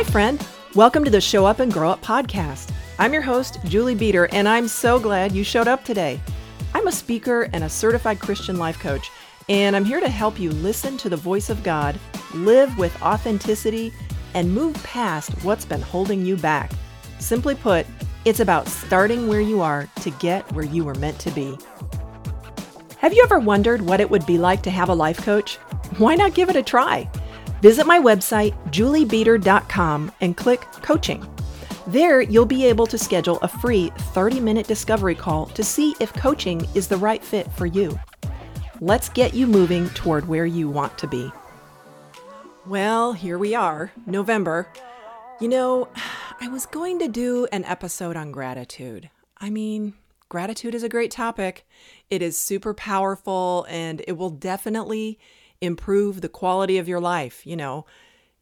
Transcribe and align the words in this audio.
Hi, 0.00 0.04
friend. 0.04 0.48
Welcome 0.74 1.04
to 1.04 1.10
the 1.10 1.20
Show 1.20 1.44
Up 1.44 1.60
and 1.60 1.70
Grow 1.70 1.90
Up 1.90 2.00
podcast. 2.00 2.72
I'm 2.98 3.12
your 3.12 3.20
host, 3.20 3.58
Julie 3.66 3.94
Beader, 3.94 4.30
and 4.32 4.48
I'm 4.48 4.66
so 4.66 4.98
glad 4.98 5.32
you 5.32 5.44
showed 5.44 5.68
up 5.68 5.84
today. 5.84 6.18
I'm 6.72 6.86
a 6.88 6.92
speaker 6.92 7.50
and 7.52 7.64
a 7.64 7.68
certified 7.68 8.18
Christian 8.18 8.56
life 8.56 8.78
coach, 8.78 9.10
and 9.50 9.76
I'm 9.76 9.84
here 9.84 10.00
to 10.00 10.08
help 10.08 10.40
you 10.40 10.52
listen 10.52 10.96
to 10.96 11.10
the 11.10 11.18
voice 11.18 11.50
of 11.50 11.62
God, 11.62 12.00
live 12.32 12.78
with 12.78 13.02
authenticity, 13.02 13.92
and 14.32 14.50
move 14.50 14.82
past 14.84 15.32
what's 15.44 15.66
been 15.66 15.82
holding 15.82 16.24
you 16.24 16.38
back. 16.38 16.72
Simply 17.18 17.54
put, 17.54 17.84
it's 18.24 18.40
about 18.40 18.68
starting 18.68 19.28
where 19.28 19.42
you 19.42 19.60
are 19.60 19.86
to 20.00 20.10
get 20.12 20.50
where 20.52 20.64
you 20.64 20.82
were 20.82 20.94
meant 20.94 21.18
to 21.18 21.30
be. 21.32 21.58
Have 22.96 23.12
you 23.12 23.22
ever 23.22 23.38
wondered 23.38 23.82
what 23.82 24.00
it 24.00 24.08
would 24.08 24.24
be 24.24 24.38
like 24.38 24.62
to 24.62 24.70
have 24.70 24.88
a 24.88 24.94
life 24.94 25.18
coach? 25.18 25.56
Why 25.98 26.14
not 26.14 26.32
give 26.32 26.48
it 26.48 26.56
a 26.56 26.62
try? 26.62 27.06
Visit 27.60 27.86
my 27.86 27.98
website, 27.98 28.54
juliebeader.com, 28.70 30.12
and 30.20 30.36
click 30.36 30.60
Coaching. 30.82 31.26
There, 31.86 32.20
you'll 32.20 32.46
be 32.46 32.66
able 32.66 32.86
to 32.86 32.96
schedule 32.96 33.38
a 33.42 33.48
free 33.48 33.90
30 33.98 34.40
minute 34.40 34.66
discovery 34.66 35.14
call 35.14 35.46
to 35.46 35.64
see 35.64 35.94
if 35.98 36.12
coaching 36.14 36.66
is 36.74 36.88
the 36.88 36.96
right 36.96 37.22
fit 37.22 37.50
for 37.52 37.66
you. 37.66 37.98
Let's 38.80 39.08
get 39.08 39.34
you 39.34 39.46
moving 39.46 39.88
toward 39.90 40.28
where 40.28 40.46
you 40.46 40.68
want 40.70 40.96
to 40.98 41.06
be. 41.06 41.30
Well, 42.66 43.12
here 43.12 43.38
we 43.38 43.54
are, 43.54 43.92
November. 44.06 44.68
You 45.40 45.48
know, 45.48 45.88
I 46.40 46.48
was 46.48 46.64
going 46.64 46.98
to 47.00 47.08
do 47.08 47.46
an 47.52 47.64
episode 47.64 48.16
on 48.16 48.32
gratitude. 48.32 49.10
I 49.38 49.50
mean, 49.50 49.94
gratitude 50.28 50.74
is 50.74 50.82
a 50.82 50.88
great 50.88 51.10
topic. 51.10 51.66
It 52.08 52.22
is 52.22 52.38
super 52.38 52.72
powerful 52.72 53.66
and 53.68 54.02
it 54.06 54.12
will 54.12 54.30
definitely 54.30 55.18
improve 55.60 56.20
the 56.20 56.28
quality 56.28 56.78
of 56.78 56.88
your 56.88 57.00
life. 57.00 57.46
You 57.46 57.56
know, 57.56 57.86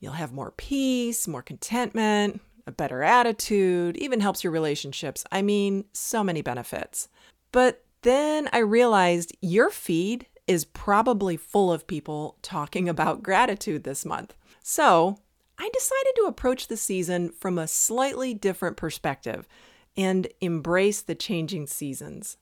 you'll 0.01 0.13
have 0.13 0.33
more 0.33 0.53
peace, 0.53 1.29
more 1.29 1.43
contentment, 1.43 2.41
a 2.67 2.73
better 2.73 3.03
attitude, 3.03 3.97
even 3.97 4.21
helps 4.21 4.45
your 4.45 4.53
relationships. 4.53 5.25
I 5.33 5.43
mean, 5.43 5.85
so 5.93 6.23
many 6.23 6.43
benefits. 6.43 7.09
But 7.51 7.85
then 8.03 8.49
I 8.53 8.59
realized 8.59 9.37
your 9.41 9.71
feed 9.71 10.27
is 10.47 10.65
probably 10.65 11.37
full 11.37 11.73
of 11.73 11.87
people 11.87 12.37
talking 12.43 12.89
about 12.89 13.23
gratitude 13.23 13.85
this 13.85 14.05
month. 14.05 14.35
So 14.63 15.19
I 15.59 15.71
decided 15.73 16.13
to 16.17 16.27
approach 16.29 16.69
the 16.69 16.77
season 16.77 17.31
from 17.31 17.59
a 17.59 17.67
slightly 17.67 18.35
different 18.35 18.77
perspective 18.77 19.49
and 19.97 20.29
embrace 20.41 21.03
the 21.03 21.15
changing 21.15 21.67
seasons. 21.67 22.37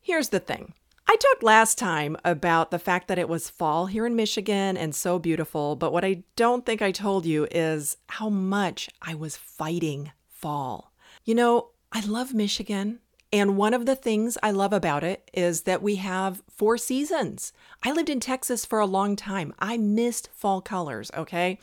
Here's 0.00 0.30
the 0.30 0.40
thing 0.40 0.72
I 1.08 1.16
talked 1.16 1.42
last 1.44 1.78
time 1.78 2.16
about 2.24 2.70
the 2.70 2.80
fact 2.80 3.06
that 3.08 3.18
it 3.18 3.28
was 3.28 3.48
fall 3.48 3.86
here 3.86 4.06
in 4.06 4.16
Michigan 4.16 4.76
and 4.76 4.94
so 4.94 5.18
beautiful, 5.18 5.76
but 5.76 5.92
what 5.92 6.04
I 6.04 6.24
don't 6.34 6.66
think 6.66 6.82
I 6.82 6.90
told 6.90 7.24
you 7.24 7.46
is 7.50 7.96
how 8.08 8.28
much 8.28 8.88
I 9.00 9.14
was 9.14 9.36
fighting 9.36 10.10
fall. 10.28 10.92
You 11.24 11.36
know, 11.36 11.70
I 11.92 12.00
love 12.00 12.34
Michigan. 12.34 12.98
And 13.32 13.56
one 13.56 13.74
of 13.74 13.86
the 13.86 13.96
things 13.96 14.38
I 14.42 14.50
love 14.50 14.72
about 14.72 15.04
it 15.04 15.30
is 15.32 15.62
that 15.62 15.82
we 15.82 15.96
have 15.96 16.42
four 16.48 16.78
seasons. 16.78 17.52
I 17.84 17.92
lived 17.92 18.08
in 18.08 18.20
Texas 18.20 18.64
for 18.64 18.78
a 18.78 18.86
long 18.86 19.14
time. 19.14 19.52
I 19.58 19.76
missed 19.76 20.30
fall 20.32 20.60
colors, 20.60 21.10
okay? 21.16 21.58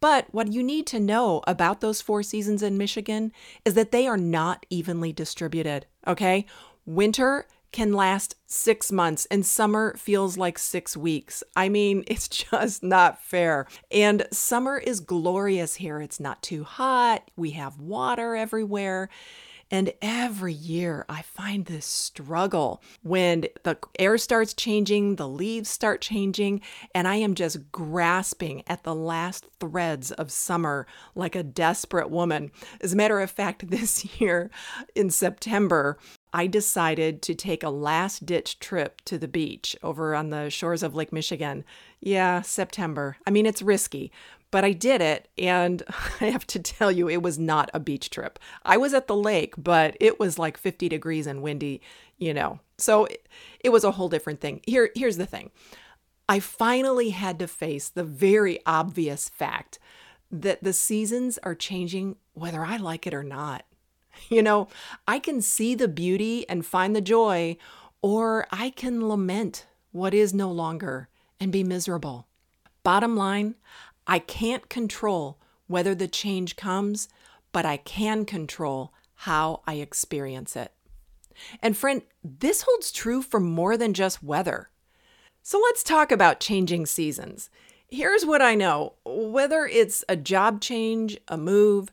But 0.00 0.26
what 0.32 0.52
you 0.52 0.62
need 0.62 0.86
to 0.88 1.00
know 1.00 1.42
about 1.46 1.80
those 1.80 2.00
four 2.00 2.22
seasons 2.22 2.62
in 2.62 2.78
Michigan 2.78 3.32
is 3.64 3.74
that 3.74 3.92
they 3.92 4.06
are 4.06 4.16
not 4.16 4.66
evenly 4.70 5.12
distributed, 5.12 5.86
okay? 6.06 6.46
Winter 6.84 7.46
can 7.76 7.92
last 7.92 8.36
six 8.46 8.90
months 8.90 9.26
and 9.30 9.44
summer 9.44 9.94
feels 9.98 10.38
like 10.38 10.58
six 10.58 10.96
weeks. 10.96 11.44
I 11.54 11.68
mean, 11.68 12.04
it's 12.06 12.26
just 12.26 12.82
not 12.82 13.22
fair. 13.22 13.66
And 13.90 14.26
summer 14.32 14.78
is 14.78 15.00
glorious 15.00 15.74
here. 15.74 16.00
It's 16.00 16.18
not 16.18 16.42
too 16.42 16.64
hot, 16.64 17.30
we 17.36 17.50
have 17.50 17.78
water 17.78 18.34
everywhere. 18.34 19.10
And 19.70 19.92
every 20.00 20.52
year 20.52 21.04
I 21.08 21.22
find 21.22 21.66
this 21.66 21.86
struggle 21.86 22.80
when 23.02 23.46
the 23.64 23.76
air 23.98 24.16
starts 24.16 24.54
changing, 24.54 25.16
the 25.16 25.28
leaves 25.28 25.68
start 25.68 26.00
changing, 26.00 26.60
and 26.94 27.08
I 27.08 27.16
am 27.16 27.34
just 27.34 27.72
grasping 27.72 28.62
at 28.68 28.84
the 28.84 28.94
last 28.94 29.46
threads 29.58 30.12
of 30.12 30.30
summer 30.30 30.86
like 31.16 31.34
a 31.34 31.42
desperate 31.42 32.10
woman. 32.10 32.52
As 32.80 32.92
a 32.92 32.96
matter 32.96 33.20
of 33.20 33.30
fact, 33.30 33.68
this 33.70 34.20
year 34.20 34.50
in 34.94 35.10
September, 35.10 35.98
I 36.32 36.46
decided 36.46 37.22
to 37.22 37.34
take 37.34 37.62
a 37.62 37.70
last 37.70 38.26
ditch 38.26 38.58
trip 38.58 39.00
to 39.06 39.18
the 39.18 39.28
beach 39.28 39.76
over 39.82 40.14
on 40.14 40.30
the 40.30 40.50
shores 40.50 40.82
of 40.82 40.94
Lake 40.94 41.12
Michigan. 41.12 41.64
Yeah, 42.00 42.42
September. 42.42 43.16
I 43.26 43.30
mean, 43.30 43.46
it's 43.46 43.62
risky, 43.62 44.12
but 44.50 44.64
I 44.64 44.72
did 44.72 45.00
it, 45.00 45.28
and 45.38 45.82
I 46.20 46.26
have 46.26 46.46
to 46.48 46.58
tell 46.58 46.92
you, 46.92 47.08
it 47.08 47.22
was 47.22 47.38
not 47.38 47.70
a 47.72 47.80
beach 47.80 48.10
trip. 48.10 48.38
I 48.64 48.76
was 48.76 48.94
at 48.94 49.06
the 49.06 49.16
lake, 49.16 49.54
but 49.56 49.96
it 50.00 50.20
was 50.20 50.38
like 50.38 50.56
50 50.56 50.88
degrees 50.88 51.26
and 51.26 51.42
windy, 51.42 51.80
you 52.18 52.34
know. 52.34 52.60
So 52.78 53.06
it, 53.06 53.28
it 53.60 53.70
was 53.70 53.84
a 53.84 53.92
whole 53.92 54.08
different 54.08 54.40
thing. 54.40 54.60
Here, 54.66 54.90
here's 54.94 55.16
the 55.16 55.26
thing 55.26 55.50
I 56.28 56.40
finally 56.40 57.10
had 57.10 57.38
to 57.38 57.48
face 57.48 57.88
the 57.88 58.04
very 58.04 58.60
obvious 58.66 59.28
fact 59.28 59.78
that 60.30 60.62
the 60.62 60.72
seasons 60.72 61.38
are 61.42 61.54
changing 61.54 62.16
whether 62.34 62.64
I 62.64 62.76
like 62.76 63.06
it 63.06 63.14
or 63.14 63.22
not. 63.22 63.64
You 64.28 64.42
know, 64.42 64.68
I 65.06 65.18
can 65.18 65.40
see 65.40 65.74
the 65.74 65.88
beauty 65.88 66.48
and 66.48 66.66
find 66.66 66.96
the 66.96 67.00
joy, 67.00 67.56
or 68.02 68.46
I 68.50 68.70
can 68.70 69.08
lament 69.08 69.66
what 69.92 70.14
is 70.14 70.34
no 70.34 70.50
longer 70.50 71.08
and 71.38 71.52
be 71.52 71.62
miserable. 71.62 72.26
Bottom 72.82 73.16
line, 73.16 73.54
I 74.06 74.18
can't 74.18 74.68
control 74.68 75.38
whether 75.66 75.94
the 75.94 76.08
change 76.08 76.56
comes, 76.56 77.08
but 77.52 77.64
I 77.64 77.76
can 77.78 78.24
control 78.24 78.92
how 79.14 79.62
I 79.66 79.74
experience 79.74 80.56
it. 80.56 80.72
And 81.62 81.76
friend, 81.76 82.02
this 82.22 82.62
holds 82.62 82.92
true 82.92 83.22
for 83.22 83.40
more 83.40 83.76
than 83.76 83.94
just 83.94 84.22
weather. 84.22 84.70
So 85.42 85.60
let's 85.62 85.82
talk 85.82 86.10
about 86.10 86.40
changing 86.40 86.86
seasons. 86.86 87.50
Here's 87.88 88.26
what 88.26 88.42
I 88.42 88.54
know 88.54 88.94
whether 89.04 89.66
it's 89.66 90.04
a 90.08 90.16
job 90.16 90.60
change, 90.60 91.18
a 91.28 91.36
move, 91.36 91.88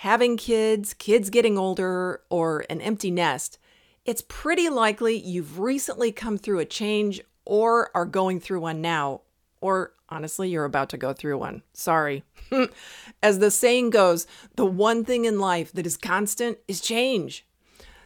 having 0.00 0.36
kids, 0.36 0.92
kids 0.92 1.30
getting 1.30 1.56
older, 1.56 2.20
or 2.28 2.66
an 2.68 2.82
empty 2.82 3.10
nest, 3.10 3.58
it's 4.04 4.22
pretty 4.28 4.68
likely 4.68 5.16
you've 5.16 5.58
recently 5.58 6.12
come 6.12 6.36
through 6.36 6.58
a 6.58 6.66
change 6.66 7.22
or 7.46 7.90
are 7.94 8.04
going 8.04 8.38
through 8.38 8.60
one 8.60 8.82
now, 8.82 9.22
or 9.62 9.94
honestly, 10.10 10.50
you're 10.50 10.66
about 10.66 10.90
to 10.90 10.98
go 10.98 11.14
through 11.14 11.38
one. 11.38 11.62
Sorry. 11.72 12.24
As 13.22 13.38
the 13.38 13.50
saying 13.50 13.88
goes, 13.88 14.26
the 14.56 14.66
one 14.66 15.02
thing 15.02 15.24
in 15.24 15.40
life 15.40 15.72
that 15.72 15.86
is 15.86 15.96
constant 15.96 16.58
is 16.68 16.82
change. 16.82 17.46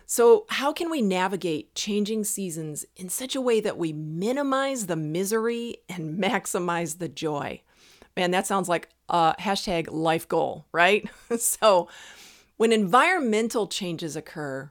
So, 0.06 0.46
how 0.48 0.72
can 0.72 0.90
we 0.90 1.02
navigate 1.02 1.74
changing 1.74 2.22
seasons 2.22 2.84
in 2.96 3.08
such 3.08 3.34
a 3.34 3.40
way 3.40 3.60
that 3.60 3.78
we 3.78 3.92
minimize 3.92 4.86
the 4.86 4.96
misery 4.96 5.78
and 5.88 6.18
maximize 6.22 6.98
the 6.98 7.08
joy? 7.08 7.62
Man, 8.16 8.30
that 8.30 8.46
sounds 8.46 8.68
like 8.68 8.90
a 9.10 9.34
hashtag 9.38 9.88
life 9.90 10.26
goal, 10.28 10.66
right? 10.72 11.08
so, 11.38 11.88
when 12.56 12.72
environmental 12.72 13.66
changes 13.66 14.16
occur, 14.16 14.70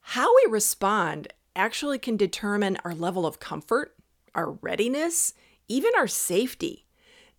how 0.00 0.34
we 0.36 0.50
respond 0.50 1.28
actually 1.56 1.98
can 1.98 2.16
determine 2.16 2.78
our 2.84 2.94
level 2.94 3.26
of 3.26 3.40
comfort, 3.40 3.94
our 4.34 4.52
readiness, 4.52 5.34
even 5.68 5.92
our 5.96 6.08
safety. 6.08 6.84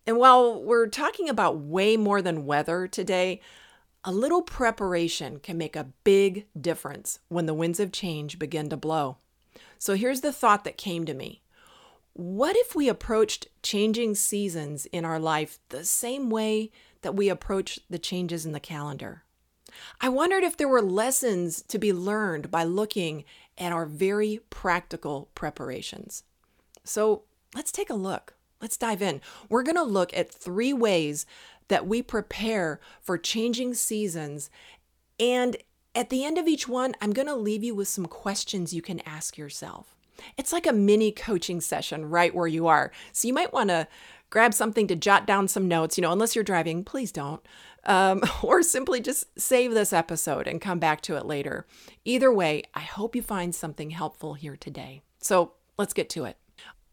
And 0.06 0.18
while 0.18 0.62
we're 0.62 0.88
talking 0.88 1.28
about 1.28 1.58
way 1.58 1.96
more 1.96 2.22
than 2.22 2.46
weather 2.46 2.86
today, 2.86 3.40
a 4.04 4.12
little 4.12 4.42
preparation 4.42 5.38
can 5.40 5.58
make 5.58 5.74
a 5.74 5.88
big 6.04 6.46
difference 6.58 7.18
when 7.28 7.46
the 7.46 7.54
winds 7.54 7.80
of 7.80 7.92
change 7.92 8.38
begin 8.38 8.68
to 8.70 8.76
blow. 8.76 9.18
So 9.78 9.94
here's 9.94 10.20
the 10.20 10.32
thought 10.32 10.64
that 10.64 10.76
came 10.76 11.04
to 11.06 11.14
me. 11.14 11.42
What 12.16 12.56
if 12.56 12.74
we 12.74 12.88
approached 12.88 13.48
changing 13.62 14.14
seasons 14.14 14.86
in 14.86 15.04
our 15.04 15.18
life 15.18 15.58
the 15.68 15.84
same 15.84 16.30
way 16.30 16.70
that 17.02 17.14
we 17.14 17.28
approach 17.28 17.78
the 17.90 17.98
changes 17.98 18.46
in 18.46 18.52
the 18.52 18.58
calendar? 18.58 19.24
I 20.00 20.08
wondered 20.08 20.42
if 20.42 20.56
there 20.56 20.66
were 20.66 20.80
lessons 20.80 21.62
to 21.68 21.78
be 21.78 21.92
learned 21.92 22.50
by 22.50 22.64
looking 22.64 23.24
at 23.58 23.70
our 23.70 23.84
very 23.84 24.40
practical 24.48 25.28
preparations. 25.34 26.22
So 26.84 27.24
let's 27.54 27.70
take 27.70 27.90
a 27.90 27.94
look. 27.94 28.32
Let's 28.62 28.78
dive 28.78 29.02
in. 29.02 29.20
We're 29.50 29.62
going 29.62 29.76
to 29.76 29.82
look 29.82 30.16
at 30.16 30.32
three 30.32 30.72
ways 30.72 31.26
that 31.68 31.86
we 31.86 32.00
prepare 32.00 32.80
for 33.02 33.18
changing 33.18 33.74
seasons. 33.74 34.48
And 35.20 35.58
at 35.94 36.08
the 36.08 36.24
end 36.24 36.38
of 36.38 36.48
each 36.48 36.66
one, 36.66 36.94
I'm 37.02 37.12
going 37.12 37.28
to 37.28 37.36
leave 37.36 37.62
you 37.62 37.74
with 37.74 37.88
some 37.88 38.06
questions 38.06 38.72
you 38.72 38.80
can 38.80 39.00
ask 39.00 39.36
yourself. 39.36 39.95
It's 40.36 40.52
like 40.52 40.66
a 40.66 40.72
mini 40.72 41.12
coaching 41.12 41.60
session 41.60 42.06
right 42.06 42.34
where 42.34 42.46
you 42.46 42.66
are. 42.66 42.92
So 43.12 43.28
you 43.28 43.34
might 43.34 43.52
want 43.52 43.70
to 43.70 43.88
grab 44.30 44.54
something 44.54 44.86
to 44.88 44.96
jot 44.96 45.26
down 45.26 45.48
some 45.48 45.68
notes, 45.68 45.96
you 45.96 46.02
know, 46.02 46.12
unless 46.12 46.34
you're 46.34 46.44
driving, 46.44 46.84
please 46.84 47.12
don't. 47.12 47.40
Um, 47.84 48.22
or 48.42 48.62
simply 48.62 49.00
just 49.00 49.26
save 49.38 49.72
this 49.72 49.92
episode 49.92 50.46
and 50.46 50.60
come 50.60 50.78
back 50.78 51.00
to 51.02 51.16
it 51.16 51.26
later. 51.26 51.66
Either 52.04 52.32
way, 52.32 52.64
I 52.74 52.80
hope 52.80 53.14
you 53.14 53.22
find 53.22 53.54
something 53.54 53.90
helpful 53.90 54.34
here 54.34 54.56
today. 54.56 55.02
So 55.20 55.52
let's 55.78 55.94
get 55.94 56.10
to 56.10 56.24
it. 56.24 56.36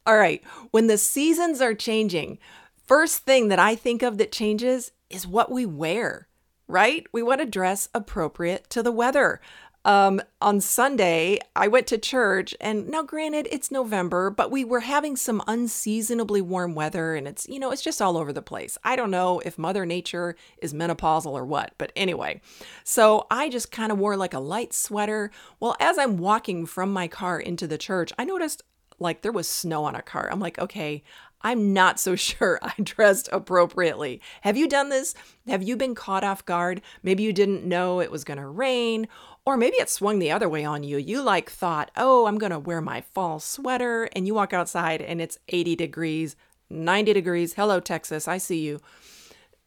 All 0.06 0.18
right, 0.18 0.44
when 0.72 0.88
the 0.88 0.98
seasons 0.98 1.62
are 1.62 1.74
changing, 1.74 2.38
First 2.86 3.20
thing 3.20 3.48
that 3.48 3.60
I 3.60 3.76
think 3.76 4.02
of 4.02 4.18
that 4.18 4.32
changes 4.32 4.92
is 5.10 5.26
what 5.26 5.50
we 5.50 5.66
wear, 5.66 6.28
right? 6.68 7.06
We 7.14 7.24
want 7.24 7.40
to 7.40 7.46
dress 7.46 7.88
appropriate 7.94 8.70
to 8.72 8.84
the 8.84 8.92
weather. 8.92 9.40
Um, 9.86 10.22
on 10.42 10.62
Sunday, 10.62 11.40
I 11.56 11.68
went 11.68 11.88
to 11.88 11.98
church, 11.98 12.56
and 12.62 12.88
now, 12.88 13.04
granted, 13.04 13.48
it's 13.52 13.70
November, 13.70 14.30
but 14.30 14.50
we 14.50 14.64
were 14.64 14.80
having 14.80 15.18
some 15.18 15.42
unseasonably 15.46 16.42
warm 16.42 16.74
weather, 16.74 17.16
and 17.16 17.28
it's, 17.28 17.48
you 17.50 17.60
know, 17.60 17.72
it's 17.72 17.82
just 17.82 18.02
all 18.02 18.18
over 18.18 18.32
the 18.32 18.42
place. 18.42 18.78
I 18.84 18.96
don't 18.96 19.12
know 19.12 19.40
if 19.40 19.58
Mother 19.58 19.86
Nature 19.86 20.36
is 20.60 20.74
menopausal 20.74 21.32
or 21.32 21.46
what, 21.46 21.74
but 21.78 21.92
anyway. 21.98 22.40
So 22.86 23.28
I 23.30 23.50
just 23.50 23.72
kind 23.72 23.92
of 23.92 24.00
wore 24.00 24.16
like 24.16 24.34
a 24.34 24.40
light 24.40 24.74
sweater. 24.74 25.32
Well, 25.60 25.76
as 25.82 25.98
I'm 25.98 26.18
walking 26.18 26.66
from 26.66 26.94
my 26.94 27.10
car 27.10 27.40
into 27.40 27.68
the 27.68 27.78
church, 27.78 28.14
I 28.18 28.24
noticed 28.24 28.64
like 29.00 29.22
there 29.22 29.32
was 29.32 29.50
snow 29.50 29.84
on 29.84 29.96
a 29.96 30.02
car. 30.02 30.30
I'm 30.32 30.40
like, 30.40 30.58
okay, 30.60 31.04
I'm 31.42 31.74
not 31.74 32.00
so 32.00 32.16
sure 32.16 32.60
I 32.62 32.74
dressed 32.82 33.30
appropriately. 33.32 34.22
Have 34.42 34.58
you 34.58 34.68
done 34.68 34.90
this? 34.90 35.14
Have 35.48 35.62
you 35.62 35.76
been 35.76 35.96
caught 35.96 36.24
off 36.24 36.46
guard? 36.46 36.82
Maybe 37.04 37.24
you 37.24 37.34
didn't 37.34 37.66
know 37.66 38.00
it 38.00 38.12
was 38.12 38.24
going 38.24 38.40
to 38.40 38.48
rain, 38.48 39.08
or 39.46 39.58
maybe 39.58 39.78
it 39.78 39.90
swung 39.90 40.20
the 40.20 40.32
other 40.32 40.48
way 40.48 40.64
on 40.64 40.84
you. 40.84 40.98
You 40.98 41.22
like 41.22 41.50
thought, 41.50 41.92
oh, 41.98 42.28
I'm 42.28 42.38
going 42.38 42.52
to 42.52 42.60
wear 42.60 42.82
my 42.82 43.02
fall 43.02 43.40
sweater, 43.40 44.10
and 44.14 44.26
you 44.26 44.34
walk 44.34 44.54
outside 44.54 45.02
and 45.02 45.22
it's 45.22 45.40
80 45.50 45.76
degrees, 45.76 46.36
90 46.70 47.14
degrees. 47.14 47.54
Hello, 47.54 47.80
Texas, 47.80 48.28
I 48.28 48.38
see 48.38 48.62
you. 48.62 48.82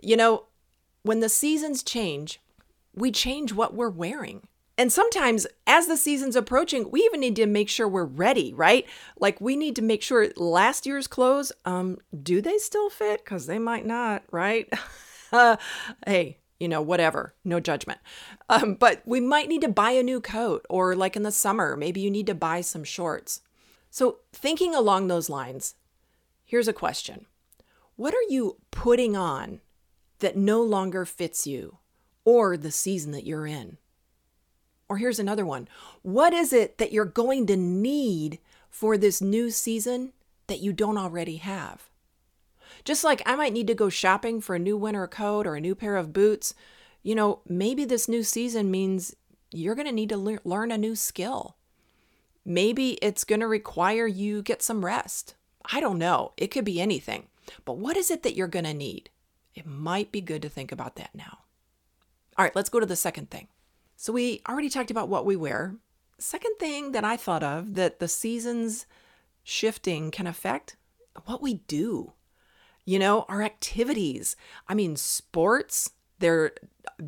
You 0.01 0.17
know, 0.17 0.45
when 1.03 1.21
the 1.21 1.29
seasons 1.29 1.83
change, 1.83 2.41
we 2.95 3.11
change 3.11 3.53
what 3.53 3.75
we're 3.75 3.91
wearing. 3.91 4.49
And 4.79 4.93
sometimes, 4.93 5.47
as 5.67 5.87
the 5.87 5.97
season's 5.97 6.37
approaching, 6.37 6.91
we 6.91 7.01
even 7.01 7.21
need 7.21 7.37
to 7.37 7.47
make 7.47 7.71
sure 7.71 7.89
we're 7.89 8.05
ready, 8.05 8.53
right? 8.53 8.87
Like 9.19 9.41
we 9.41 9.57
need 9.57 9.75
to 9.77 9.83
make 9.83 10.03
sure 10.03 10.29
last 10.37 10.85
year's 10.85 11.07
clothes, 11.07 11.51
um, 11.65 11.99
do 12.23 12.43
they 12.43 12.59
still 12.59 12.91
fit? 12.91 13.25
Because 13.25 13.47
they 13.47 13.59
might 13.59 13.87
not, 13.87 14.23
right? 14.31 14.71
uh, 15.33 15.57
hey, 16.07 16.39
you 16.59 16.69
know, 16.69 16.81
whatever, 16.81 17.35
no 17.45 17.61
judgment. 17.61 18.01
Um, 18.49 18.75
but 18.75 19.03
we 19.05 19.21
might 19.21 19.49
need 19.49 19.63
to 19.63 19.69
buy 19.69 19.91
a 19.91 20.03
new 20.03 20.21
coat, 20.21 20.65
or 20.71 20.95
like 20.95 21.17
in 21.17 21.23
the 21.23 21.33
summer, 21.33 21.77
maybe 21.77 22.01
you 22.01 22.11
need 22.11 22.27
to 22.27 22.35
buy 22.35 22.61
some 22.61 22.85
shorts. 22.85 23.41
So, 23.91 24.19
thinking 24.33 24.75
along 24.75 25.09
those 25.09 25.31
lines, 25.31 25.75
here's 26.45 26.69
a 26.69 26.73
question 26.73 27.27
What 27.97 28.15
are 28.15 28.29
you 28.29 28.59
putting 28.71 29.17
on 29.17 29.61
that 30.21 30.37
no 30.37 30.63
longer 30.63 31.05
fits 31.05 31.47
you 31.47 31.79
or 32.25 32.57
the 32.57 32.71
season 32.71 33.13
that 33.13 33.27
you're 33.27 33.47
in? 33.47 33.79
Or 34.89 34.99
here's 34.99 35.19
another 35.19 35.45
one 35.45 35.69
What 36.03 36.33
is 36.33 36.53
it 36.53 36.79
that 36.79 36.93
you're 36.93 37.05
going 37.05 37.47
to 37.47 37.57
need 37.57 38.39
for 38.71 38.97
this 38.97 39.21
new 39.21 39.51
season 39.51 40.13
that 40.47 40.61
you 40.61 40.73
don't 40.73 40.99
already 40.99 41.37
have? 41.37 41.86
Just 42.87 43.03
like 43.03 43.21
I 43.27 43.35
might 43.35 43.53
need 43.53 43.67
to 43.67 43.75
go 43.75 43.89
shopping 43.89 44.41
for 44.41 44.55
a 44.55 44.61
new 44.61 44.77
winter 44.77 45.07
coat 45.09 45.45
or 45.47 45.57
a 45.57 45.61
new 45.61 45.75
pair 45.75 45.97
of 45.97 46.13
boots, 46.13 46.55
you 47.03 47.17
know, 47.17 47.41
maybe 47.49 47.85
this 47.85 48.09
new 48.09 48.23
season 48.23 48.71
means 48.71 49.15
you're 49.51 49.75
going 49.75 49.89
to 49.89 49.93
need 49.93 50.09
to 50.11 50.17
le- 50.17 50.39
learn 50.45 50.71
a 50.71 50.79
new 50.79 50.95
skill. 50.95 51.57
Maybe 52.45 52.93
it's 53.03 53.25
going 53.25 53.41
to 53.41 53.49
require 53.49 54.07
you 54.07 54.41
get 54.41 54.63
some 54.63 54.85
rest. 54.85 55.35
I 55.65 55.81
don't 55.81 55.99
know. 55.99 56.33
It 56.37 56.53
could 56.53 56.65
be 56.65 56.81
anything. 56.81 57.27
But 57.65 57.77
what 57.77 57.97
is 57.97 58.09
it 58.09 58.23
that 58.23 58.37
you're 58.37 58.47
going 58.47 58.65
to 58.65 58.73
need? 58.73 59.11
It 59.53 59.67
might 59.67 60.13
be 60.13 60.21
good 60.21 60.43
to 60.43 60.49
think 60.49 60.71
about 60.71 60.95
that 60.95 61.11
now. 61.13 61.39
All 62.39 62.45
right, 62.45 62.55
let's 62.55 62.69
go 62.69 62.79
to 62.79 62.87
the 62.87 62.95
second 62.95 63.31
thing. 63.31 63.49
So 63.97 64.13
we 64.13 64.43
already 64.49 64.69
talked 64.69 64.93
about 64.93 65.09
what 65.09 65.27
we 65.27 65.35
wear. 65.35 65.75
Second 66.19 66.55
thing 66.61 66.93
that 66.93 67.05
I 67.05 67.17
thought 67.17 67.43
of 67.43 67.75
that 67.75 67.99
the 67.99 68.07
seasons 68.07 68.87
shifting 69.43 70.13
can 70.13 70.29
affect 70.29 70.77
what 71.25 71.43
we 71.43 71.55
do. 71.67 72.13
You 72.87 72.99
know, 72.99 73.27
our 73.29 73.43
activities. 73.43 74.37
I 74.69 74.75
mean, 74.75 74.97
sports, 74.97 75.91
they're 76.19 76.53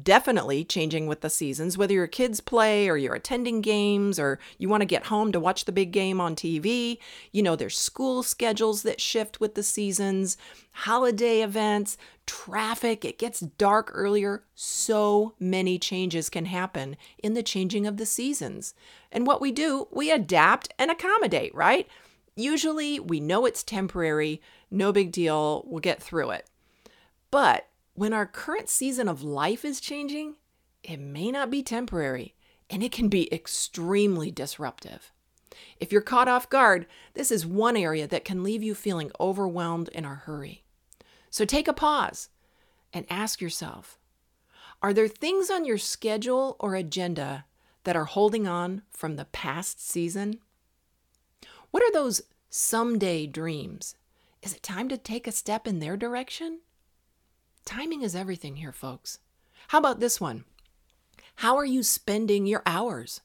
definitely 0.02 0.64
changing 0.64 1.06
with 1.06 1.22
the 1.22 1.30
seasons, 1.30 1.78
whether 1.78 1.94
your 1.94 2.06
kids 2.06 2.40
play 2.40 2.88
or 2.88 2.96
you're 2.96 3.14
attending 3.14 3.60
games 3.62 4.18
or 4.18 4.38
you 4.58 4.68
want 4.68 4.82
to 4.82 4.86
get 4.86 5.06
home 5.06 5.32
to 5.32 5.40
watch 5.40 5.64
the 5.64 5.72
big 5.72 5.92
game 5.92 6.20
on 6.20 6.36
TV. 6.36 6.98
You 7.32 7.42
know, 7.42 7.56
there's 7.56 7.78
school 7.78 8.22
schedules 8.22 8.82
that 8.82 9.00
shift 9.00 9.40
with 9.40 9.54
the 9.54 9.62
seasons, 9.62 10.36
holiday 10.72 11.40
events, 11.40 11.96
traffic, 12.26 13.04
it 13.04 13.18
gets 13.18 13.40
dark 13.40 13.90
earlier. 13.94 14.44
So 14.54 15.34
many 15.40 15.78
changes 15.78 16.28
can 16.28 16.44
happen 16.44 16.96
in 17.22 17.34
the 17.34 17.42
changing 17.42 17.86
of 17.86 17.96
the 17.96 18.06
seasons. 18.06 18.74
And 19.10 19.26
what 19.26 19.40
we 19.40 19.52
do, 19.52 19.88
we 19.90 20.10
adapt 20.10 20.74
and 20.78 20.90
accommodate, 20.90 21.54
right? 21.54 21.88
Usually 22.36 23.00
we 23.00 23.18
know 23.18 23.46
it's 23.46 23.64
temporary, 23.64 24.42
no 24.70 24.92
big 24.92 25.12
deal, 25.12 25.64
we'll 25.66 25.80
get 25.80 26.02
through 26.02 26.30
it. 26.30 26.48
But 27.30 27.68
when 27.94 28.12
our 28.12 28.26
current 28.26 28.68
season 28.68 29.08
of 29.08 29.22
life 29.22 29.64
is 29.64 29.80
changing, 29.80 30.36
it 30.82 31.00
may 31.00 31.30
not 31.30 31.50
be 31.50 31.62
temporary 31.62 32.34
and 32.70 32.82
it 32.82 32.92
can 32.92 33.08
be 33.08 33.32
extremely 33.32 34.30
disruptive. 34.30 35.12
If 35.80 35.90
you're 35.90 36.00
caught 36.00 36.28
off 36.28 36.50
guard, 36.50 36.86
this 37.14 37.30
is 37.30 37.46
one 37.46 37.76
area 37.76 38.06
that 38.06 38.24
can 38.24 38.42
leave 38.42 38.62
you 38.62 38.74
feeling 38.74 39.10
overwhelmed 39.18 39.88
in 39.88 40.04
a 40.04 40.14
hurry. 40.14 40.64
So 41.30 41.44
take 41.44 41.68
a 41.68 41.72
pause 41.72 42.28
and 42.92 43.06
ask 43.10 43.40
yourself 43.40 43.98
Are 44.82 44.92
there 44.92 45.08
things 45.08 45.50
on 45.50 45.64
your 45.64 45.78
schedule 45.78 46.56
or 46.60 46.74
agenda 46.74 47.44
that 47.84 47.96
are 47.96 48.04
holding 48.04 48.46
on 48.46 48.82
from 48.90 49.16
the 49.16 49.24
past 49.26 49.86
season? 49.86 50.40
What 51.70 51.82
are 51.82 51.92
those 51.92 52.22
someday 52.50 53.26
dreams? 53.26 53.94
Is 54.48 54.54
it 54.54 54.62
time 54.62 54.88
to 54.88 54.96
take 54.96 55.26
a 55.26 55.32
step 55.32 55.66
in 55.66 55.78
their 55.78 55.98
direction? 55.98 56.60
Timing 57.66 58.00
is 58.00 58.16
everything 58.16 58.56
here, 58.56 58.72
folks. 58.72 59.18
How 59.66 59.76
about 59.76 60.00
this 60.00 60.22
one? 60.22 60.44
How 61.34 61.58
are 61.58 61.66
you 61.66 61.82
spending 61.82 62.46
your 62.46 62.62
hours? 62.64 63.20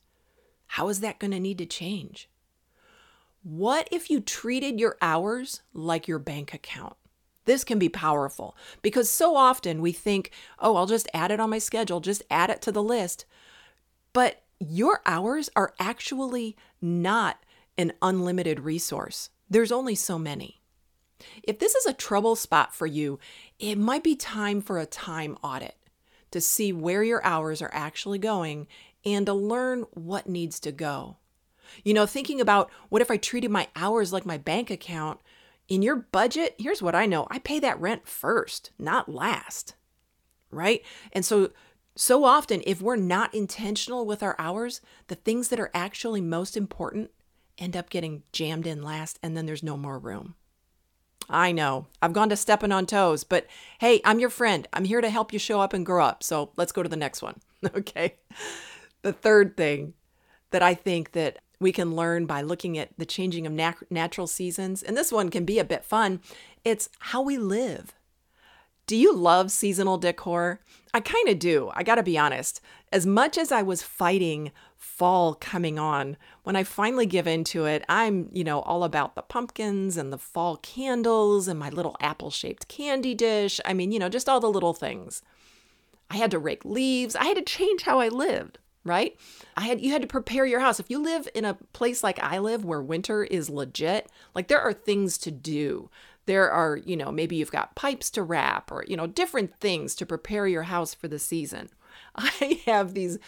How 0.67 0.89
is 0.89 0.99
that 0.99 1.19
going 1.19 1.31
to 1.31 1.39
need 1.39 1.59
to 1.59 1.65
change? 1.65 2.27
What 3.41 3.87
if 3.89 4.09
you 4.09 4.19
treated 4.19 4.81
your 4.81 4.97
hours 5.01 5.61
like 5.73 6.09
your 6.09 6.19
bank 6.19 6.53
account? 6.53 6.97
This 7.45 7.63
can 7.63 7.79
be 7.79 7.87
powerful 7.87 8.57
because 8.81 9.09
so 9.09 9.37
often 9.37 9.81
we 9.81 9.93
think, 9.93 10.29
oh, 10.59 10.75
I'll 10.75 10.87
just 10.87 11.07
add 11.13 11.31
it 11.31 11.39
on 11.39 11.51
my 11.51 11.59
schedule, 11.59 12.01
just 12.01 12.23
add 12.29 12.49
it 12.49 12.61
to 12.63 12.71
the 12.73 12.83
list. 12.83 13.23
But 14.11 14.41
your 14.59 14.99
hours 15.05 15.49
are 15.55 15.73
actually 15.79 16.57
not 16.81 17.41
an 17.77 17.93
unlimited 18.01 18.59
resource, 18.59 19.29
there's 19.49 19.71
only 19.71 19.95
so 19.95 20.19
many. 20.19 20.59
If 21.43 21.59
this 21.59 21.75
is 21.75 21.85
a 21.85 21.93
trouble 21.93 22.35
spot 22.35 22.73
for 22.73 22.87
you, 22.87 23.19
it 23.59 23.77
might 23.77 24.03
be 24.03 24.15
time 24.15 24.61
for 24.61 24.79
a 24.79 24.85
time 24.85 25.37
audit 25.43 25.75
to 26.31 26.41
see 26.41 26.73
where 26.73 27.03
your 27.03 27.23
hours 27.23 27.61
are 27.61 27.71
actually 27.73 28.19
going 28.19 28.67
and 29.05 29.25
to 29.25 29.33
learn 29.33 29.85
what 29.91 30.27
needs 30.27 30.59
to 30.61 30.71
go. 30.71 31.17
You 31.83 31.93
know, 31.93 32.05
thinking 32.05 32.41
about 32.41 32.69
what 32.89 33.01
if 33.01 33.11
I 33.11 33.17
treated 33.17 33.51
my 33.51 33.67
hours 33.75 34.13
like 34.13 34.25
my 34.25 34.37
bank 34.37 34.69
account? 34.69 35.19
In 35.67 35.81
your 35.81 35.95
budget, 35.95 36.55
here's 36.57 36.81
what 36.81 36.95
I 36.95 37.05
know 37.05 37.27
I 37.29 37.39
pay 37.39 37.59
that 37.59 37.79
rent 37.79 38.07
first, 38.07 38.71
not 38.77 39.09
last. 39.09 39.75
Right? 40.51 40.83
And 41.11 41.25
so, 41.25 41.51
so 41.95 42.25
often, 42.25 42.61
if 42.65 42.81
we're 42.81 42.95
not 42.95 43.33
intentional 43.33 44.05
with 44.05 44.23
our 44.23 44.35
hours, 44.37 44.81
the 45.07 45.15
things 45.15 45.49
that 45.49 45.59
are 45.59 45.71
actually 45.73 46.21
most 46.21 46.57
important 46.57 47.11
end 47.57 47.77
up 47.77 47.89
getting 47.89 48.23
jammed 48.31 48.67
in 48.67 48.81
last, 48.81 49.19
and 49.21 49.37
then 49.37 49.45
there's 49.45 49.63
no 49.63 49.77
more 49.77 49.99
room. 49.99 50.35
I 51.29 51.51
know. 51.51 51.87
I've 52.01 52.13
gone 52.13 52.29
to 52.29 52.35
stepping 52.35 52.71
on 52.71 52.85
toes, 52.85 53.23
but 53.23 53.47
hey, 53.79 54.01
I'm 54.03 54.19
your 54.19 54.29
friend. 54.29 54.67
I'm 54.73 54.85
here 54.85 55.01
to 55.01 55.09
help 55.09 55.31
you 55.33 55.39
show 55.39 55.61
up 55.61 55.73
and 55.73 55.85
grow 55.85 56.03
up. 56.03 56.23
So 56.23 56.51
let's 56.57 56.71
go 56.71 56.83
to 56.83 56.89
the 56.89 56.95
next 56.95 57.21
one. 57.21 57.39
Okay. 57.75 58.15
The 59.03 59.13
third 59.13 59.55
thing 59.55 59.93
that 60.51 60.61
I 60.61 60.73
think 60.73 61.13
that 61.13 61.39
we 61.61 61.71
can 61.71 61.95
learn 61.95 62.25
by 62.25 62.41
looking 62.41 62.77
at 62.77 62.89
the 62.97 63.05
changing 63.05 63.47
of 63.47 63.53
nat- 63.53 63.89
natural 63.89 64.27
seasons, 64.27 64.83
and 64.83 64.97
this 64.97 65.13
one 65.13 65.29
can 65.29 65.45
be 65.45 65.59
a 65.59 65.63
bit 65.63 65.85
fun, 65.85 66.19
it's 66.65 66.89
how 66.99 67.21
we 67.21 67.37
live. 67.37 67.93
Do 68.85 68.97
you 68.97 69.15
love 69.15 69.51
seasonal 69.51 69.97
decor? 69.97 70.59
I 70.93 70.99
kind 70.99 71.29
of 71.29 71.39
do. 71.39 71.71
I 71.73 71.83
got 71.83 71.95
to 71.95 72.03
be 72.03 72.17
honest. 72.17 72.59
As 72.91 73.05
much 73.05 73.37
as 73.37 73.51
I 73.51 73.61
was 73.61 73.81
fighting 73.81 74.51
fall 74.77 75.33
coming 75.35 75.79
on, 75.79 76.17
when 76.43 76.55
I 76.55 76.63
finally 76.63 77.05
give 77.05 77.25
into 77.25 77.65
it, 77.65 77.83
I'm, 77.87 78.29
you 78.33 78.43
know, 78.43 78.59
all 78.61 78.83
about 78.83 79.15
the 79.15 79.21
pumpkins 79.21 79.95
and 79.95 80.11
the 80.11 80.17
fall 80.17 80.57
candles 80.57 81.47
and 81.47 81.57
my 81.57 81.69
little 81.69 81.95
apple 82.01 82.29
shaped 82.29 82.67
candy 82.67 83.15
dish. 83.15 83.61
I 83.65 83.73
mean, 83.73 83.91
you 83.91 83.99
know, 83.99 84.09
just 84.09 84.27
all 84.27 84.41
the 84.41 84.51
little 84.51 84.73
things. 84.73 85.21
I 86.09 86.17
had 86.17 86.31
to 86.31 86.39
rake 86.39 86.65
leaves. 86.65 87.15
I 87.15 87.25
had 87.25 87.37
to 87.37 87.41
change 87.41 87.83
how 87.83 87.99
I 87.99 88.09
lived, 88.09 88.59
right? 88.83 89.17
I 89.55 89.61
had 89.61 89.81
you 89.81 89.93
had 89.93 90.01
to 90.01 90.07
prepare 90.07 90.45
your 90.45 90.59
house. 90.59 90.79
If 90.79 90.89
you 90.91 90.99
live 90.99 91.27
in 91.33 91.45
a 91.45 91.57
place 91.71 92.03
like 92.03 92.19
I 92.21 92.37
live 92.37 92.65
where 92.65 92.81
winter 92.81 93.23
is 93.23 93.49
legit, 93.49 94.11
like 94.35 94.49
there 94.49 94.61
are 94.61 94.73
things 94.73 95.17
to 95.19 95.31
do. 95.31 95.89
There 96.25 96.49
are, 96.49 96.77
you 96.77 96.95
know, 96.95 97.11
maybe 97.11 97.35
you've 97.35 97.51
got 97.51 97.75
pipes 97.75 98.09
to 98.11 98.23
wrap 98.23 98.71
or, 98.71 98.85
you 98.87 98.95
know, 98.95 99.07
different 99.07 99.59
things 99.59 99.95
to 99.95 100.05
prepare 100.05 100.47
your 100.47 100.63
house 100.63 100.93
for 100.93 101.07
the 101.07 101.19
season. 101.19 101.69
I 102.15 102.61
have 102.65 102.93
these 102.93 103.19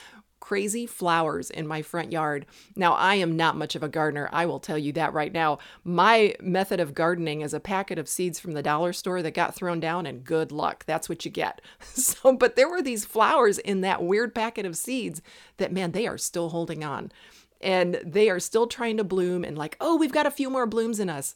crazy 0.46 0.86
flowers 0.86 1.50
in 1.50 1.66
my 1.66 1.82
front 1.82 2.12
yard. 2.12 2.46
Now, 2.76 2.94
I 2.94 3.16
am 3.16 3.36
not 3.36 3.58
much 3.58 3.76
of 3.76 3.82
a 3.82 3.90
gardener. 3.90 4.30
I 4.32 4.46
will 4.46 4.60
tell 4.60 4.78
you 4.78 4.92
that 4.94 5.12
right 5.12 5.34
now. 5.34 5.58
My 5.84 6.36
method 6.40 6.80
of 6.80 6.94
gardening 6.94 7.42
is 7.42 7.52
a 7.52 7.60
packet 7.60 7.98
of 7.98 8.08
seeds 8.08 8.40
from 8.40 8.52
the 8.52 8.62
dollar 8.62 8.94
store 8.94 9.24
that 9.24 9.34
got 9.34 9.56
thrown 9.56 9.80
down, 9.80 10.06
and 10.06 10.24
good 10.24 10.52
luck. 10.52 10.86
That's 10.86 11.10
what 11.10 11.26
you 11.26 11.32
get. 11.32 11.62
So, 11.96 12.34
but 12.34 12.56
there 12.56 12.70
were 12.70 12.84
these 12.84 13.06
flowers 13.06 13.58
in 13.58 13.82
that 13.82 14.04
weird 14.04 14.36
packet 14.36 14.66
of 14.66 14.78
seeds 14.78 15.22
that, 15.58 15.72
man, 15.72 15.94
they 15.94 16.06
are 16.06 16.18
still 16.18 16.50
holding 16.50 16.84
on. 16.84 17.12
And 17.62 18.00
they 18.06 18.30
are 18.30 18.40
still 18.40 18.68
trying 18.68 18.98
to 18.98 19.04
bloom, 19.04 19.44
and 19.44 19.58
like, 19.58 19.76
oh, 19.82 19.96
we've 19.96 20.12
got 20.12 20.28
a 20.28 20.32
few 20.32 20.52
more 20.52 20.68
blooms 20.68 21.00
in 21.00 21.10
us. 21.10 21.36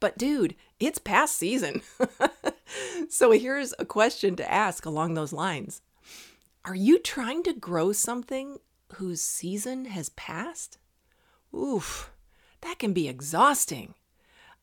But 0.00 0.16
dude, 0.16 0.56
it's 0.80 0.98
past 0.98 1.36
season. 1.36 1.82
so 3.08 3.30
here's 3.30 3.74
a 3.78 3.84
question 3.84 4.34
to 4.36 4.50
ask 4.50 4.86
along 4.86 5.14
those 5.14 5.32
lines 5.32 5.82
Are 6.64 6.74
you 6.74 6.98
trying 6.98 7.42
to 7.44 7.52
grow 7.52 7.92
something 7.92 8.58
whose 8.94 9.20
season 9.20 9.84
has 9.84 10.08
passed? 10.10 10.78
Oof, 11.54 12.10
that 12.62 12.78
can 12.78 12.92
be 12.92 13.08
exhausting. 13.08 13.94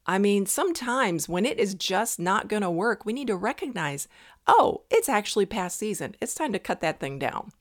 I 0.06 0.18
mean, 0.18 0.46
sometimes 0.46 1.28
when 1.28 1.46
it 1.46 1.60
is 1.60 1.76
just 1.76 2.18
not 2.18 2.48
going 2.48 2.62
to 2.62 2.72
work, 2.72 3.06
we 3.06 3.14
need 3.14 3.28
to 3.28 3.36
recognize 3.36 4.08
oh, 4.50 4.84
it's 4.90 5.10
actually 5.10 5.46
past 5.46 5.78
season. 5.78 6.16
It's 6.22 6.34
time 6.34 6.54
to 6.54 6.60
cut 6.60 6.80
that 6.80 7.02
thing 7.02 7.20
down. 7.20 7.52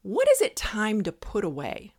What 0.00 0.26
is 0.30 0.40
it 0.40 0.56
time 0.56 1.02
to 1.02 1.12
put 1.12 1.44
away? 1.44 1.92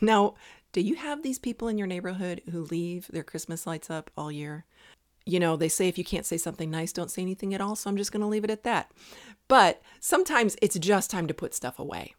Now, 0.00 0.34
do 0.72 0.80
you 0.80 0.96
have 0.96 1.22
these 1.22 1.38
people 1.38 1.68
in 1.68 1.78
your 1.78 1.86
neighborhood 1.86 2.42
who 2.50 2.62
leave 2.62 3.08
their 3.08 3.22
Christmas 3.22 3.66
lights 3.66 3.90
up 3.90 4.10
all 4.16 4.30
year? 4.30 4.64
You 5.24 5.40
know, 5.40 5.56
they 5.56 5.68
say 5.68 5.88
if 5.88 5.98
you 5.98 6.04
can't 6.04 6.26
say 6.26 6.38
something 6.38 6.70
nice, 6.70 6.92
don't 6.92 7.10
say 7.10 7.22
anything 7.22 7.54
at 7.54 7.60
all. 7.60 7.76
So 7.76 7.90
I'm 7.90 7.96
just 7.96 8.12
going 8.12 8.22
to 8.22 8.26
leave 8.26 8.44
it 8.44 8.50
at 8.50 8.64
that. 8.64 8.90
But 9.46 9.82
sometimes 10.00 10.56
it's 10.62 10.78
just 10.78 11.10
time 11.10 11.26
to 11.26 11.34
put 11.34 11.54
stuff 11.54 11.78
away. 11.78 12.14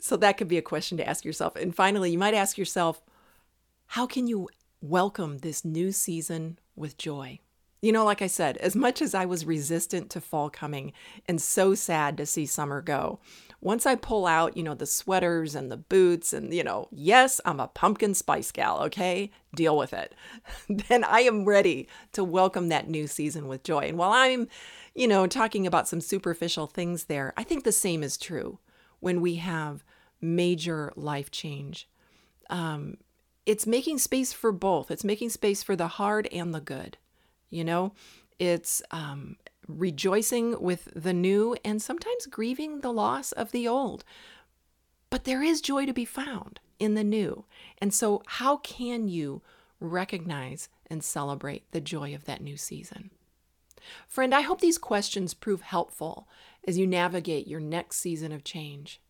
So 0.00 0.16
that 0.16 0.36
could 0.36 0.48
be 0.48 0.58
a 0.58 0.62
question 0.62 0.98
to 0.98 1.08
ask 1.08 1.24
yourself. 1.24 1.56
And 1.56 1.74
finally, 1.74 2.10
you 2.10 2.18
might 2.18 2.34
ask 2.34 2.58
yourself, 2.58 3.02
how 3.86 4.06
can 4.06 4.26
you 4.26 4.48
welcome 4.80 5.38
this 5.38 5.64
new 5.64 5.92
season 5.92 6.58
with 6.74 6.98
joy? 6.98 7.40
You 7.82 7.92
know, 7.92 8.04
like 8.04 8.22
I 8.22 8.26
said, 8.26 8.56
as 8.58 8.74
much 8.74 9.02
as 9.02 9.14
I 9.14 9.26
was 9.26 9.44
resistant 9.44 10.10
to 10.10 10.20
fall 10.20 10.48
coming 10.48 10.92
and 11.28 11.40
so 11.40 11.74
sad 11.74 12.16
to 12.16 12.26
see 12.26 12.46
summer 12.46 12.80
go, 12.80 13.20
once 13.60 13.86
I 13.86 13.94
pull 13.94 14.26
out, 14.26 14.56
you 14.56 14.62
know, 14.62 14.74
the 14.74 14.86
sweaters 14.86 15.54
and 15.54 15.70
the 15.70 15.76
boots 15.76 16.32
and, 16.32 16.52
you 16.52 16.64
know, 16.64 16.88
yes, 16.90 17.40
I'm 17.44 17.60
a 17.60 17.68
pumpkin 17.68 18.14
spice 18.14 18.50
gal, 18.50 18.80
okay? 18.84 19.30
Deal 19.54 19.76
with 19.76 19.92
it. 19.92 20.14
then 20.68 21.04
I 21.04 21.20
am 21.20 21.44
ready 21.44 21.88
to 22.12 22.24
welcome 22.24 22.68
that 22.68 22.88
new 22.88 23.06
season 23.06 23.48
with 23.48 23.62
joy. 23.62 23.80
And 23.80 23.98
while 23.98 24.12
I'm, 24.12 24.48
you 24.94 25.08
know, 25.08 25.26
talking 25.26 25.66
about 25.66 25.88
some 25.88 26.00
superficial 26.00 26.66
things 26.66 27.04
there, 27.04 27.34
I 27.36 27.44
think 27.44 27.64
the 27.64 27.72
same 27.72 28.02
is 28.02 28.16
true 28.16 28.58
when 29.00 29.20
we 29.20 29.36
have 29.36 29.84
major 30.20 30.92
life 30.96 31.30
change. 31.30 31.88
Um, 32.48 32.98
it's 33.44 33.66
making 33.66 33.98
space 33.98 34.32
for 34.32 34.50
both. 34.52 34.90
It's 34.90 35.04
making 35.04 35.30
space 35.30 35.62
for 35.62 35.76
the 35.76 35.88
hard 35.88 36.26
and 36.32 36.54
the 36.54 36.60
good. 36.60 36.98
You 37.50 37.64
know, 37.64 37.92
it's 38.38 38.82
um, 38.90 39.36
rejoicing 39.68 40.60
with 40.60 40.88
the 40.94 41.12
new 41.12 41.56
and 41.64 41.80
sometimes 41.80 42.26
grieving 42.26 42.80
the 42.80 42.92
loss 42.92 43.32
of 43.32 43.52
the 43.52 43.66
old. 43.68 44.04
But 45.10 45.24
there 45.24 45.42
is 45.42 45.60
joy 45.60 45.86
to 45.86 45.92
be 45.92 46.04
found 46.04 46.60
in 46.78 46.94
the 46.94 47.04
new. 47.04 47.44
And 47.78 47.94
so, 47.94 48.22
how 48.26 48.58
can 48.58 49.08
you 49.08 49.42
recognize 49.80 50.68
and 50.88 51.02
celebrate 51.02 51.70
the 51.70 51.80
joy 51.80 52.14
of 52.14 52.24
that 52.24 52.42
new 52.42 52.56
season? 52.56 53.10
Friend, 54.08 54.34
I 54.34 54.40
hope 54.40 54.60
these 54.60 54.78
questions 54.78 55.34
prove 55.34 55.62
helpful 55.62 56.28
as 56.66 56.76
you 56.76 56.86
navigate 56.86 57.46
your 57.46 57.60
next 57.60 57.98
season 57.98 58.32
of 58.32 58.44
change. 58.44 59.00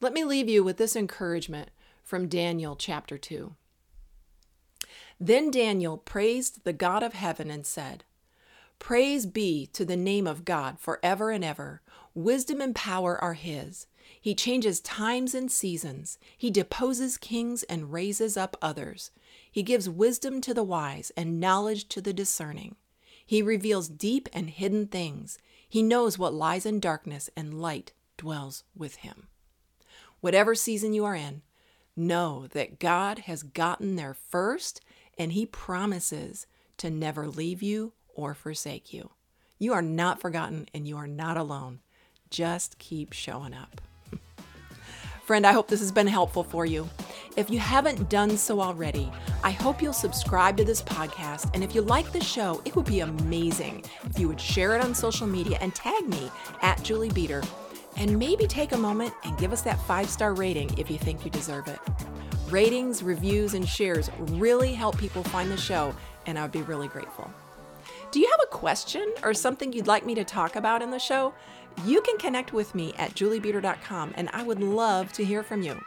Let 0.00 0.12
me 0.12 0.24
leave 0.24 0.48
you 0.48 0.62
with 0.62 0.76
this 0.76 0.96
encouragement 0.96 1.70
from 2.02 2.28
Daniel 2.28 2.76
chapter 2.76 3.16
2. 3.16 3.54
Then 5.24 5.52
Daniel 5.52 5.98
praised 5.98 6.64
the 6.64 6.72
God 6.72 7.04
of 7.04 7.12
heaven 7.12 7.48
and 7.48 7.64
said, 7.64 8.02
Praise 8.80 9.24
be 9.24 9.68
to 9.68 9.84
the 9.84 9.96
name 9.96 10.26
of 10.26 10.44
God 10.44 10.80
forever 10.80 11.30
and 11.30 11.44
ever. 11.44 11.80
Wisdom 12.12 12.60
and 12.60 12.74
power 12.74 13.16
are 13.22 13.34
His. 13.34 13.86
He 14.20 14.34
changes 14.34 14.80
times 14.80 15.32
and 15.32 15.48
seasons. 15.48 16.18
He 16.36 16.50
deposes 16.50 17.16
kings 17.18 17.62
and 17.62 17.92
raises 17.92 18.36
up 18.36 18.56
others. 18.60 19.12
He 19.48 19.62
gives 19.62 19.88
wisdom 19.88 20.40
to 20.40 20.52
the 20.52 20.64
wise 20.64 21.12
and 21.16 21.38
knowledge 21.38 21.86
to 21.90 22.00
the 22.00 22.12
discerning. 22.12 22.74
He 23.24 23.42
reveals 23.42 23.88
deep 23.88 24.28
and 24.32 24.50
hidden 24.50 24.88
things. 24.88 25.38
He 25.68 25.84
knows 25.84 26.18
what 26.18 26.34
lies 26.34 26.66
in 26.66 26.80
darkness, 26.80 27.30
and 27.36 27.62
light 27.62 27.92
dwells 28.16 28.64
with 28.76 28.96
him. 28.96 29.28
Whatever 30.20 30.56
season 30.56 30.92
you 30.92 31.04
are 31.04 31.14
in, 31.14 31.42
know 31.94 32.48
that 32.48 32.80
God 32.80 33.20
has 33.20 33.44
gotten 33.44 33.94
there 33.94 34.14
first, 34.14 34.80
and 35.22 35.32
He 35.32 35.46
promises 35.46 36.46
to 36.78 36.90
never 36.90 37.28
leave 37.28 37.62
you 37.62 37.92
or 38.14 38.34
forsake 38.34 38.92
you. 38.92 39.10
You 39.58 39.72
are 39.72 39.82
not 39.82 40.20
forgotten 40.20 40.68
and 40.74 40.86
you 40.86 40.96
are 40.96 41.06
not 41.06 41.36
alone. 41.36 41.80
Just 42.28 42.78
keep 42.78 43.12
showing 43.12 43.54
up. 43.54 43.80
Friend, 45.24 45.46
I 45.46 45.52
hope 45.52 45.68
this 45.68 45.80
has 45.80 45.92
been 45.92 46.08
helpful 46.08 46.42
for 46.42 46.66
you. 46.66 46.88
If 47.36 47.48
you 47.48 47.60
haven't 47.60 48.10
done 48.10 48.36
so 48.36 48.60
already, 48.60 49.10
I 49.44 49.52
hope 49.52 49.80
you'll 49.80 49.92
subscribe 49.92 50.56
to 50.56 50.64
this 50.64 50.82
podcast. 50.82 51.50
And 51.54 51.62
if 51.62 51.74
you 51.74 51.82
like 51.82 52.10
the 52.10 52.22
show, 52.22 52.60
it 52.64 52.74
would 52.74 52.86
be 52.86 53.00
amazing 53.00 53.84
if 54.04 54.18
you 54.18 54.26
would 54.26 54.40
share 54.40 54.74
it 54.74 54.84
on 54.84 54.94
social 54.94 55.26
media 55.26 55.58
and 55.60 55.74
tag 55.74 56.08
me 56.08 56.30
at 56.60 56.82
Julie 56.82 57.10
Beader. 57.10 57.42
And 57.96 58.18
maybe 58.18 58.46
take 58.46 58.72
a 58.72 58.78
moment 58.78 59.14
and 59.24 59.38
give 59.38 59.52
us 59.52 59.62
that 59.62 59.80
five 59.86 60.10
star 60.10 60.34
rating 60.34 60.76
if 60.78 60.90
you 60.90 60.98
think 60.98 61.24
you 61.24 61.30
deserve 61.30 61.68
it. 61.68 61.78
Ratings, 62.52 63.02
reviews, 63.02 63.54
and 63.54 63.66
shares 63.66 64.10
really 64.18 64.74
help 64.74 64.98
people 64.98 65.22
find 65.22 65.50
the 65.50 65.56
show, 65.56 65.94
and 66.26 66.38
I 66.38 66.42
would 66.42 66.52
be 66.52 66.60
really 66.60 66.86
grateful. 66.86 67.32
Do 68.10 68.20
you 68.20 68.28
have 68.30 68.40
a 68.42 68.54
question 68.54 69.10
or 69.22 69.32
something 69.32 69.72
you'd 69.72 69.86
like 69.86 70.04
me 70.04 70.14
to 70.16 70.22
talk 70.22 70.54
about 70.54 70.82
in 70.82 70.90
the 70.90 70.98
show? 70.98 71.32
You 71.86 72.02
can 72.02 72.18
connect 72.18 72.52
with 72.52 72.74
me 72.74 72.92
at 72.98 73.14
juliebeader.com 73.14 74.12
and 74.16 74.28
I 74.34 74.42
would 74.42 74.60
love 74.60 75.14
to 75.14 75.24
hear 75.24 75.42
from 75.42 75.62
you. 75.62 75.80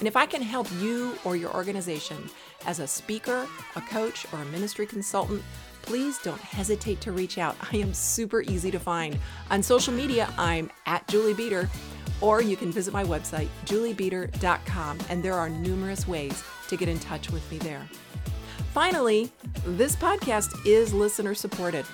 And 0.00 0.08
if 0.08 0.16
I 0.16 0.26
can 0.26 0.42
help 0.42 0.66
you 0.80 1.16
or 1.24 1.36
your 1.36 1.54
organization 1.54 2.28
as 2.66 2.80
a 2.80 2.86
speaker, 2.88 3.46
a 3.76 3.80
coach, 3.82 4.26
or 4.32 4.40
a 4.40 4.44
ministry 4.46 4.86
consultant, 4.86 5.40
please 5.82 6.18
don't 6.18 6.40
hesitate 6.40 7.00
to 7.02 7.12
reach 7.12 7.38
out. 7.38 7.54
I 7.72 7.76
am 7.76 7.94
super 7.94 8.42
easy 8.42 8.72
to 8.72 8.80
find. 8.80 9.16
On 9.50 9.62
social 9.62 9.94
media, 9.94 10.28
I'm 10.36 10.68
at 10.86 11.06
Julie 11.06 11.32
Beader, 11.34 11.68
or 12.20 12.42
you 12.42 12.56
can 12.56 12.72
visit 12.72 12.92
my 12.92 13.04
website, 13.04 13.48
juliebeader.com, 13.66 14.98
and 15.08 15.22
there 15.22 15.34
are 15.34 15.48
numerous 15.48 16.06
ways 16.06 16.42
to 16.68 16.76
get 16.76 16.88
in 16.88 16.98
touch 16.98 17.30
with 17.30 17.50
me 17.50 17.58
there. 17.58 17.88
Finally, 18.74 19.30
this 19.64 19.96
podcast 19.96 20.54
is 20.66 20.92
listener 20.92 21.34
supported. 21.34 21.84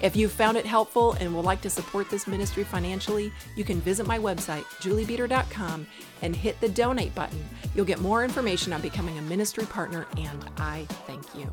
If 0.00 0.16
you 0.16 0.28
found 0.28 0.56
it 0.56 0.66
helpful 0.66 1.12
and 1.20 1.34
would 1.36 1.44
like 1.44 1.60
to 1.60 1.70
support 1.70 2.10
this 2.10 2.26
ministry 2.26 2.64
financially, 2.64 3.32
you 3.54 3.64
can 3.64 3.80
visit 3.80 4.06
my 4.06 4.18
website, 4.18 4.64
juliebeader.com, 4.80 5.86
and 6.22 6.34
hit 6.34 6.60
the 6.60 6.68
donate 6.68 7.14
button. 7.14 7.44
You'll 7.74 7.84
get 7.84 8.00
more 8.00 8.24
information 8.24 8.72
on 8.72 8.80
becoming 8.80 9.18
a 9.18 9.22
ministry 9.22 9.66
partner, 9.66 10.06
and 10.16 10.44
I 10.56 10.86
thank 11.06 11.22
you. 11.36 11.48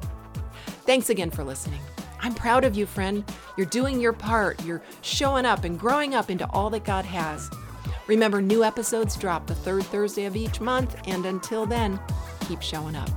Thanks 0.86 1.10
again 1.10 1.30
for 1.30 1.44
listening. 1.44 1.82
I'm 2.22 2.34
proud 2.34 2.64
of 2.64 2.76
you, 2.76 2.86
friend. 2.86 3.24
You're 3.58 3.68
doing 3.68 4.00
your 4.00 4.14
part. 4.14 4.64
You're 4.66 4.82
showing 5.02 5.46
up 5.46 5.66
and 5.66 5.80
growing 5.80 6.16
up 6.16 6.30
into 6.30 6.50
all 6.50 6.70
that 6.72 6.84
God 6.84 7.06
has. 7.06 7.50
Remember, 8.10 8.42
new 8.42 8.64
episodes 8.64 9.16
drop 9.16 9.46
the 9.46 9.54
third 9.54 9.84
Thursday 9.84 10.26
of 10.26 10.36
each 10.36 10.60
month, 10.60 11.00
and 11.06 11.28
until 11.28 11.68
then, 11.68 12.00
keep 12.48 12.60
showing 12.60 12.96
up. 12.96 13.08